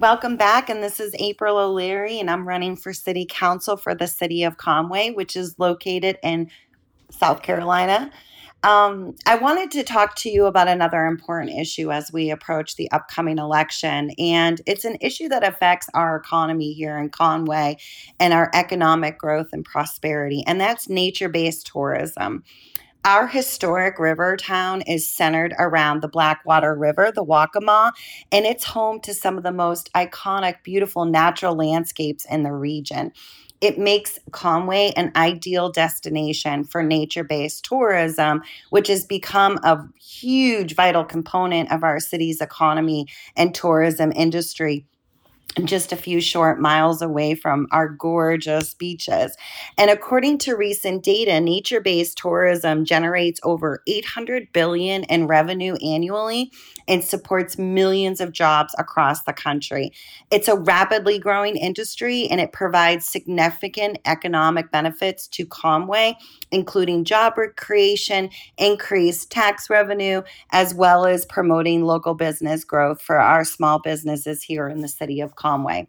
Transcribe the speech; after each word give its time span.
Welcome 0.00 0.36
back, 0.36 0.70
and 0.70 0.80
this 0.80 1.00
is 1.00 1.12
April 1.18 1.58
O'Leary, 1.58 2.20
and 2.20 2.30
I'm 2.30 2.46
running 2.46 2.76
for 2.76 2.92
City 2.92 3.26
Council 3.28 3.76
for 3.76 3.96
the 3.96 4.06
City 4.06 4.44
of 4.44 4.56
Conway, 4.56 5.10
which 5.10 5.34
is 5.34 5.58
located 5.58 6.18
in 6.22 6.52
South 7.10 7.42
Carolina. 7.42 8.12
Um, 8.62 9.16
I 9.26 9.34
wanted 9.34 9.72
to 9.72 9.82
talk 9.82 10.14
to 10.18 10.30
you 10.30 10.46
about 10.46 10.68
another 10.68 11.06
important 11.06 11.58
issue 11.58 11.90
as 11.90 12.12
we 12.12 12.30
approach 12.30 12.76
the 12.76 12.88
upcoming 12.92 13.38
election. 13.38 14.12
And 14.20 14.60
it's 14.66 14.84
an 14.84 14.98
issue 15.00 15.28
that 15.30 15.42
affects 15.42 15.88
our 15.94 16.14
economy 16.14 16.74
here 16.74 16.96
in 16.96 17.10
Conway 17.10 17.78
and 18.20 18.32
our 18.32 18.52
economic 18.54 19.18
growth 19.18 19.48
and 19.52 19.64
prosperity, 19.64 20.44
and 20.46 20.60
that's 20.60 20.88
nature 20.88 21.28
based 21.28 21.66
tourism. 21.66 22.44
Our 23.04 23.28
historic 23.28 23.98
river 23.98 24.36
town 24.36 24.82
is 24.82 25.10
centered 25.10 25.54
around 25.58 26.02
the 26.02 26.08
Blackwater 26.08 26.74
River, 26.74 27.12
the 27.14 27.24
Waccamaw, 27.24 27.92
and 28.32 28.44
it's 28.44 28.64
home 28.64 29.00
to 29.00 29.14
some 29.14 29.38
of 29.38 29.44
the 29.44 29.52
most 29.52 29.90
iconic, 29.94 30.62
beautiful 30.62 31.04
natural 31.04 31.54
landscapes 31.54 32.26
in 32.26 32.42
the 32.42 32.52
region. 32.52 33.12
It 33.60 33.78
makes 33.78 34.18
Conway 34.30 34.92
an 34.96 35.12
ideal 35.16 35.70
destination 35.70 36.64
for 36.64 36.82
nature 36.82 37.24
based 37.24 37.64
tourism, 37.64 38.42
which 38.70 38.88
has 38.88 39.04
become 39.04 39.58
a 39.62 39.84
huge, 40.00 40.74
vital 40.74 41.04
component 41.04 41.72
of 41.72 41.82
our 41.82 42.00
city's 42.00 42.40
economy 42.40 43.06
and 43.36 43.54
tourism 43.54 44.12
industry 44.14 44.86
just 45.64 45.92
a 45.92 45.96
few 45.96 46.20
short 46.20 46.60
miles 46.60 47.02
away 47.02 47.34
from 47.34 47.66
our 47.72 47.88
gorgeous 47.88 48.74
beaches. 48.74 49.36
And 49.76 49.90
according 49.90 50.38
to 50.38 50.56
recent 50.56 51.02
data, 51.02 51.40
nature-based 51.40 52.16
tourism 52.16 52.84
generates 52.84 53.40
over 53.42 53.82
800 53.86 54.52
billion 54.52 55.04
in 55.04 55.26
revenue 55.26 55.74
annually 55.76 56.52
and 56.86 57.04
supports 57.04 57.58
millions 57.58 58.20
of 58.20 58.32
jobs 58.32 58.74
across 58.78 59.22
the 59.24 59.32
country. 59.32 59.92
It's 60.30 60.48
a 60.48 60.56
rapidly 60.56 61.18
growing 61.18 61.56
industry 61.56 62.26
and 62.28 62.40
it 62.40 62.52
provides 62.52 63.06
significant 63.06 63.98
economic 64.06 64.70
benefits 64.70 65.28
to 65.28 65.44
Conway, 65.44 66.16
including 66.50 67.04
job 67.04 67.34
creation, 67.56 68.30
increased 68.56 69.30
tax 69.30 69.68
revenue, 69.68 70.22
as 70.50 70.74
well 70.74 71.04
as 71.04 71.26
promoting 71.26 71.84
local 71.84 72.14
business 72.14 72.64
growth 72.64 73.02
for 73.02 73.20
our 73.20 73.44
small 73.44 73.78
businesses 73.78 74.42
here 74.42 74.68
in 74.68 74.80
the 74.80 74.88
city 74.88 75.20
of 75.20 75.36
Conway. 75.38 75.88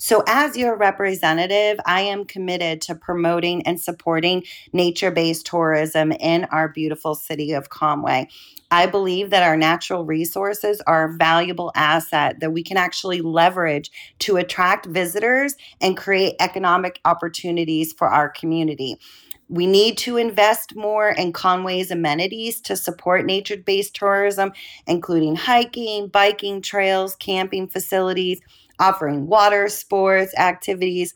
So, 0.00 0.22
as 0.28 0.56
your 0.56 0.76
representative, 0.76 1.80
I 1.86 2.02
am 2.02 2.24
committed 2.24 2.80
to 2.82 2.94
promoting 2.94 3.66
and 3.66 3.80
supporting 3.80 4.44
nature 4.72 5.10
based 5.10 5.46
tourism 5.46 6.12
in 6.12 6.44
our 6.46 6.68
beautiful 6.68 7.14
city 7.14 7.52
of 7.52 7.68
Conway. 7.70 8.28
I 8.70 8.86
believe 8.86 9.30
that 9.30 9.42
our 9.42 9.56
natural 9.56 10.04
resources 10.04 10.82
are 10.86 11.08
a 11.08 11.16
valuable 11.16 11.72
asset 11.74 12.40
that 12.40 12.52
we 12.52 12.62
can 12.62 12.76
actually 12.76 13.22
leverage 13.22 13.90
to 14.20 14.36
attract 14.36 14.86
visitors 14.86 15.54
and 15.80 15.96
create 15.96 16.36
economic 16.38 17.00
opportunities 17.04 17.92
for 17.92 18.08
our 18.08 18.28
community. 18.28 18.98
We 19.48 19.66
need 19.66 19.96
to 19.98 20.18
invest 20.18 20.76
more 20.76 21.08
in 21.08 21.32
Conway's 21.32 21.90
amenities 21.90 22.60
to 22.62 22.76
support 22.76 23.24
nature 23.24 23.56
based 23.56 23.94
tourism, 23.94 24.52
including 24.86 25.36
hiking, 25.36 26.08
biking 26.08 26.60
trails, 26.60 27.16
camping 27.16 27.66
facilities, 27.66 28.42
offering 28.78 29.26
water 29.26 29.68
sports 29.68 30.34
activities 30.38 31.14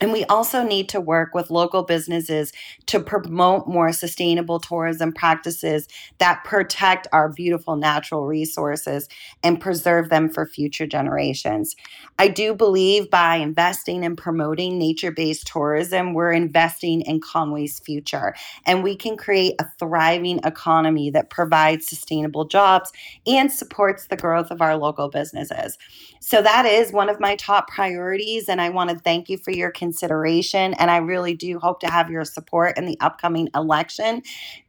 and 0.00 0.12
we 0.12 0.24
also 0.24 0.62
need 0.62 0.88
to 0.90 1.00
work 1.00 1.34
with 1.34 1.50
local 1.50 1.82
businesses 1.82 2.52
to 2.86 3.00
promote 3.00 3.68
more 3.68 3.92
sustainable 3.92 4.58
tourism 4.58 5.12
practices 5.12 5.88
that 6.18 6.44
protect 6.44 7.06
our 7.12 7.28
beautiful 7.28 7.76
natural 7.76 8.26
resources 8.26 9.08
and 9.42 9.60
preserve 9.60 10.08
them 10.08 10.28
for 10.28 10.46
future 10.46 10.86
generations. 10.86 11.76
I 12.18 12.28
do 12.28 12.54
believe 12.54 13.10
by 13.10 13.36
investing 13.36 14.04
and 14.04 14.16
promoting 14.16 14.78
nature 14.78 15.12
based 15.12 15.46
tourism, 15.46 16.14
we're 16.14 16.32
investing 16.32 17.00
in 17.02 17.20
Conway's 17.20 17.80
future. 17.80 18.34
And 18.66 18.82
we 18.82 18.96
can 18.96 19.16
create 19.16 19.54
a 19.58 19.66
thriving 19.78 20.40
economy 20.44 21.10
that 21.10 21.30
provides 21.30 21.88
sustainable 21.88 22.44
jobs 22.44 22.92
and 23.26 23.50
supports 23.50 24.06
the 24.06 24.16
growth 24.16 24.50
of 24.50 24.60
our 24.60 24.76
local 24.76 25.08
businesses. 25.08 25.78
So 26.20 26.40
that 26.40 26.64
is 26.66 26.92
one 26.92 27.10
of 27.10 27.20
my 27.20 27.36
top 27.36 27.68
priorities. 27.68 28.48
And 28.48 28.60
I 28.60 28.70
want 28.70 28.90
to 28.90 28.98
thank 28.98 29.28
you 29.28 29.38
for 29.38 29.50
your 29.50 29.70
consideration. 29.84 30.72
And 30.74 30.90
I 30.90 30.96
really 30.96 31.34
do 31.34 31.58
hope 31.58 31.80
to 31.80 31.90
have 31.90 32.10
your 32.10 32.24
support 32.24 32.78
in 32.78 32.86
the 32.86 32.96
upcoming 33.00 33.50
election. 33.54 34.22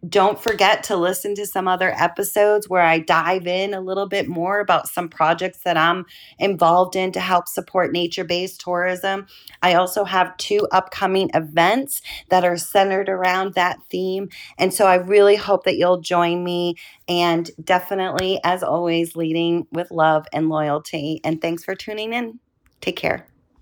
Don't 0.07 0.37
forget 0.37 0.83
to 0.83 0.97
listen 0.97 1.35
to 1.35 1.45
some 1.45 1.69
other 1.69 1.93
episodes 1.97 2.67
where 2.67 2.81
I 2.81 2.99
dive 2.99 3.47
in 3.47 3.73
a 3.73 3.79
little 3.79 4.07
bit 4.09 4.27
more 4.27 4.59
about 4.59 4.89
some 4.89 5.07
projects 5.07 5.59
that 5.63 5.77
I'm 5.77 6.05
involved 6.37 6.97
in 6.97 7.13
to 7.13 7.21
help 7.21 7.47
support 7.47 7.93
nature 7.93 8.25
based 8.25 8.59
tourism. 8.59 9.27
I 9.61 9.75
also 9.75 10.03
have 10.03 10.35
two 10.35 10.67
upcoming 10.73 11.29
events 11.33 12.01
that 12.27 12.43
are 12.43 12.57
centered 12.57 13.07
around 13.07 13.53
that 13.53 13.77
theme. 13.89 14.27
And 14.57 14.73
so 14.73 14.85
I 14.85 14.95
really 14.95 15.37
hope 15.37 15.63
that 15.63 15.77
you'll 15.77 16.01
join 16.01 16.43
me 16.43 16.75
and 17.07 17.49
definitely, 17.63 18.41
as 18.43 18.63
always, 18.63 19.15
leading 19.15 19.65
with 19.71 19.91
love 19.91 20.25
and 20.33 20.49
loyalty. 20.49 21.21
And 21.23 21.39
thanks 21.41 21.63
for 21.63 21.73
tuning 21.73 22.11
in. 22.11 22.39
Take 22.81 22.97
care. 22.97 23.27